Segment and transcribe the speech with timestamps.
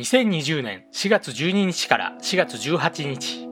[0.00, 3.46] 2020年4月12日から4月18日。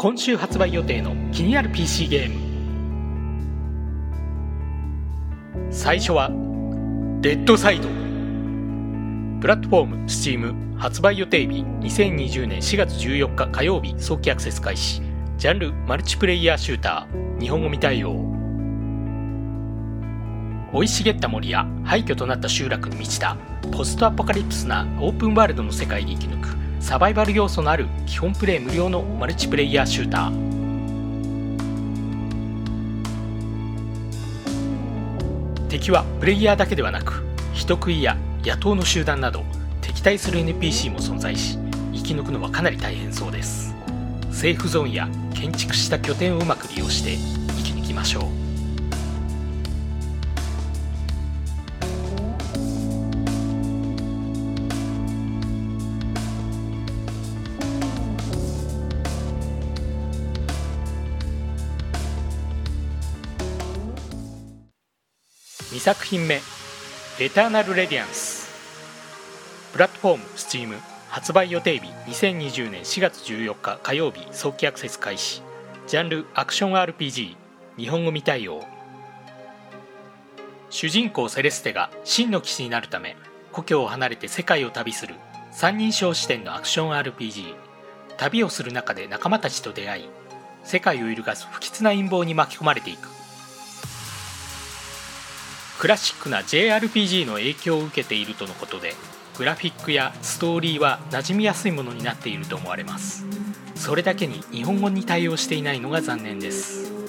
[0.00, 2.34] 今週発売予定の気になる PC ゲーム。
[5.70, 6.28] 最初は
[7.20, 7.88] デッドサイド。
[9.40, 15.00] プラットフォーム Steam 発売予定日2020年4月14日火曜日早期アクセス開始。
[15.38, 17.40] ジャンルマルチプレイヤーシューター。
[17.40, 18.29] 日本語未対応。
[20.72, 23.36] 生い茂った森や廃墟となった集落に満ちた
[23.72, 26.48] ポストアポカリプスなオープンワールドの世界で生き抜く
[26.80, 30.50] サバイバル要素のある基本プレイ無料のマルチプレイヤーシューター
[35.68, 39.44] 敵はプレイヤーだけではなく人食いや野党の集団など
[39.80, 41.58] 敵対する NPC も存在し
[41.92, 43.74] 生き抜くのはかなり大変そうです
[44.32, 47.16] セーフゾーンや建築した拠点をうまく利用して
[47.56, 48.39] 生き抜きましょう
[65.80, 66.38] 2作品目
[67.18, 68.50] 「エターナル・レディアンス」
[69.72, 70.78] プラットフォーム Steam
[71.08, 75.42] 発売予定日2020年4月14日火曜日早期アクセス開始。
[75.86, 77.34] ジャンルアクション RPG
[77.78, 78.62] 日本語未対応。
[80.68, 83.16] 主人公セレステが真の騎士になるため
[83.50, 85.14] 故郷を離れて世界を旅する
[85.50, 87.54] 三人称視点のアクション RPG
[88.18, 90.08] 旅をする中で仲間たちと出会い
[90.62, 93.19] 世界を揺るがす不吉な陰謀に巻き込まれていく。
[95.80, 98.92] クラシックな JRPG の影響を受けているとのことで
[99.38, 103.24] グラフィックやストーリーは馴染みやすいものになっていると思われます。
[103.76, 106.99] それだけに日本語に対応していないのが残念です。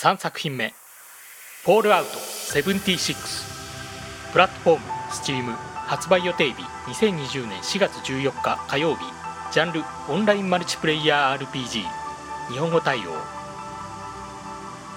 [0.00, 0.72] 3作品目
[1.66, 3.16] 「フォールアウト76」
[4.30, 5.56] プラットフォーム Steam
[5.88, 9.04] 発売予定日2020年4月14日火曜日
[9.50, 11.84] ジャンルオンラインマルチプレイヤー RPG
[12.48, 13.00] 日本語対応。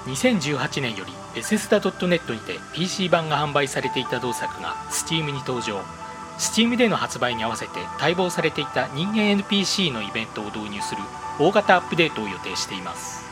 [0.06, 5.82] 2018年よりベセスダ .net にて PC 版が販売されていた同作が Steam に登場。
[6.38, 11.02] Steam での発売に合わせて待望されていた人間 NPC のイベントを導入する
[11.40, 13.31] 大型アップデートを予定しています。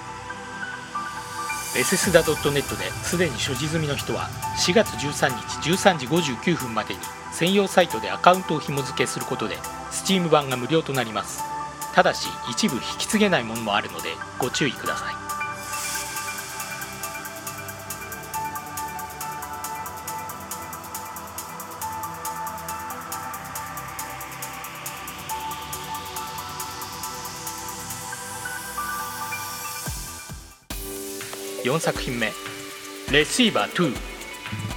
[1.75, 2.63] ベセスダ .net で
[3.03, 5.29] すでに所持済みの人は4月13
[5.61, 6.99] 日13時59分までに
[7.31, 9.55] 専用サイトでアカウントを紐付けすることで
[9.91, 11.43] Steam 版が無料となります。
[11.93, 14.09] ただし一部引き継げないものもあるので
[14.39, 15.28] ご注意ください。
[31.63, 32.31] 4作品目
[33.11, 33.93] 「レシーバー2」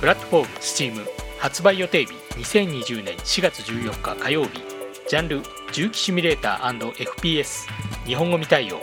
[0.00, 0.48] プラットフォーム
[0.97, 1.06] Steam
[1.38, 2.12] 発売予定日。
[2.32, 4.62] 2020年4月14日火曜日。
[5.09, 5.42] ジャンル。
[5.72, 7.66] 重機シミュレーター &FPS
[8.06, 8.81] 日本語未対応。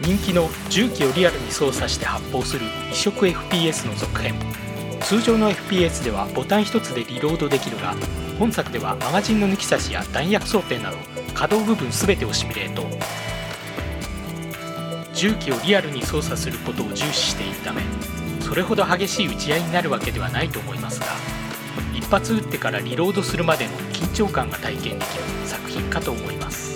[0.00, 2.66] 人気の重機をリアルに操作して発砲する。
[2.90, 4.34] 異色 FPS の続編。
[5.00, 7.94] 通常の FPS ではボタン1つでリロードできるが
[8.38, 10.96] 本作ではマガジンの抜き差しや弾薬装填など
[11.34, 12.86] 可動部分全てをシミュレート。
[15.22, 17.82] 重機をリアルに操作することを重視しているため
[18.40, 21.06] それほど激しい打ち合いになるわけではないと思いますが
[21.94, 26.71] 一発撃ってからリロードするまでの緊張感が体験できる作品かと思います。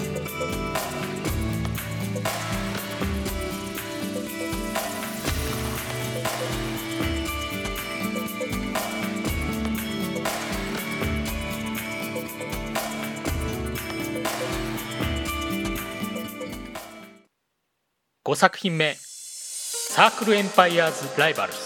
[18.27, 18.97] 5作品目。
[18.99, 21.59] サークルエンパイアーズ・ライバルズ。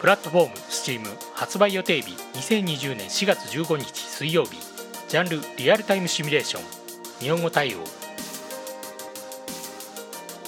[0.00, 1.02] プラットフォーム Steam
[1.34, 4.56] 発売予定日2020年4月15日水曜日。
[5.08, 6.62] ジャンルリアルタイムシミュレーション。
[7.20, 7.80] 日本語対応。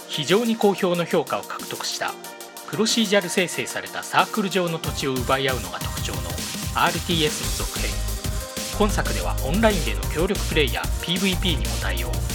[0.09, 2.15] 非常に好評の評価を獲得した。
[2.71, 6.21] プロシージャル生成されたサークル上の土地を奪い合うのが特徴の
[6.77, 7.91] RTS の続編。
[8.79, 12.34] 今作ではオンラインでの協力プレイや PVP にも対応。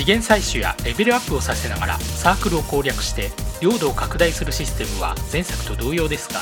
[0.00, 3.28] 資源採取やレベルアップをさせながらサークルを攻略して
[3.60, 6.40] 領土を拡大するシステムは前作と同様ですが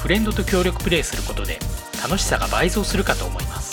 [0.00, 1.58] フレンドと協力プレイすることで
[2.02, 3.63] 楽しさが倍増するかと思います。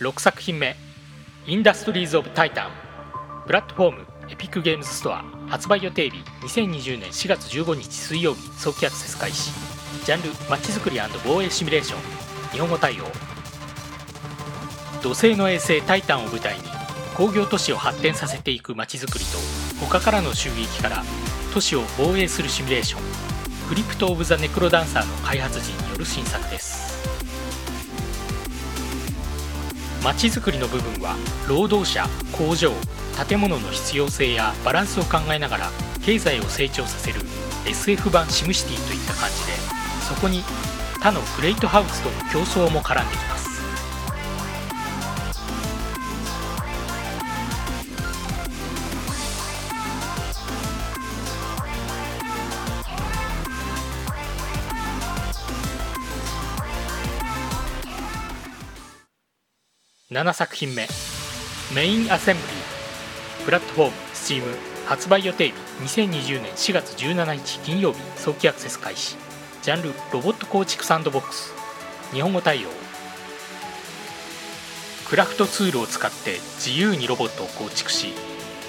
[0.00, 0.76] 6作品目
[1.46, 2.70] インダストリーズ・オブ・タイタン
[3.46, 5.24] プラットフォームエピックゲームズストア。
[5.48, 8.40] 発売予定日2020年4月15日水曜日。
[8.58, 9.52] 早期アクセス開始。
[10.04, 12.50] ジャンルまちづくり防衛シミュレーション。
[12.50, 13.04] 日本語対応。
[15.00, 16.64] 土星の衛星タイタンを舞台に
[17.16, 19.38] 工業都市を発展させていくまちづくりと
[19.86, 21.04] 他からの襲撃から
[21.54, 23.02] 都市を防衛するシミュレーション。
[23.68, 26.75] クリプト・オブ・ザ・ネクロダンサーの開発陣による新作です。
[30.14, 31.16] ちづくりの部分は
[31.48, 32.72] 労働者工場
[33.28, 35.70] 建物の必要性やバランスを考えながら
[36.02, 37.20] 経済を成長させる
[37.66, 39.52] SF 版シムシティといった感じで
[40.06, 40.42] そこに
[41.00, 43.35] 他のグレートハウスとの競争も絡んできます
[60.12, 60.86] 7作品目。
[61.74, 63.44] メインアセンブリー。
[63.44, 63.92] プラットフォーム。
[64.14, 64.42] Steam
[64.86, 65.54] 発売予定日。
[65.82, 67.98] 2020年4月17日金曜日。
[68.14, 69.16] 早期アクセス開始。
[69.62, 69.92] ジャンル。
[70.12, 71.52] ロボット構築サンドボックス。
[72.12, 72.68] 日本語対応。
[75.08, 76.38] クラフトツールを使って。
[76.64, 78.12] 自由にロボットを構築し。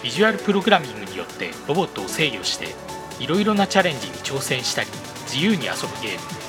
[0.02, 1.52] ビジュアルプログラミングによって。
[1.68, 2.70] ロボットを制御して。
[3.20, 4.90] いろいろなチャレンジに挑戦したり。
[5.32, 6.47] 自由に遊ぶゲーム。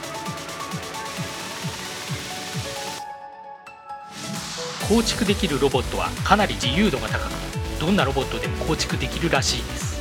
[4.88, 7.32] 構築できるロボットはかなり自由度が高く
[7.78, 10.00] どんなロボットでも構築できるらしいです。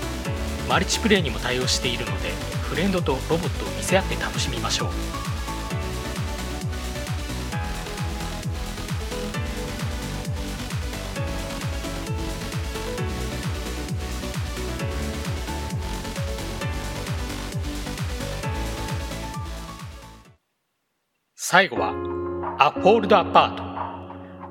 [0.70, 2.30] マルチプレイにも対応しているので
[2.70, 4.90] フレンドとロボットを見せ合って楽しみましょう。
[21.36, 21.94] 最後は
[22.60, 23.67] 「アフォールドアパート」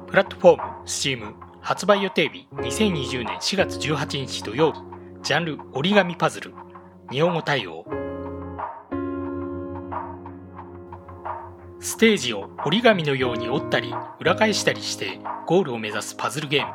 [0.09, 4.79] プラットフォーム Steam 発売予定日2020年4月18日土曜日
[5.23, 6.55] ジャンル折り紙パズル
[7.11, 7.85] 日本語対応。
[11.81, 16.73] ステージを折り紙のように折ったり裏返したりしてゴールを目指すパズルゲーム。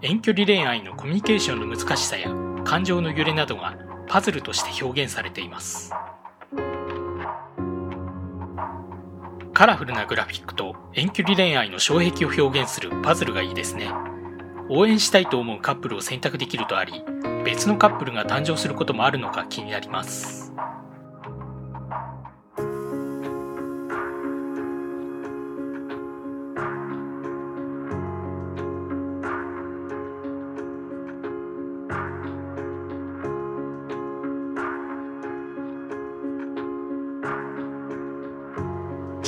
[0.00, 2.30] 遠距離恋愛のコミュニケーションの難しさや
[2.64, 3.76] 感情の揺れなどが
[4.08, 5.92] パズルとして表現されています。
[9.54, 13.90] カラフルなグラフィックと遠距離恋愛の障壁を表現するパズルがいいですね。
[14.70, 17.04] 応援したいと思うカップルを選択できるとあり
[17.44, 20.41] 別のカップルが誕生することもあるのか気になります。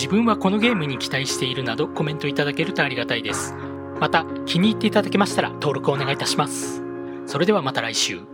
[0.05, 3.55] 自分はこのゲームに期待しているなどコメントいただけるとありがたいです。
[3.99, 6.83] また気に入っていただけましたら登録お願いいたします。
[7.25, 8.34] それではまた来週。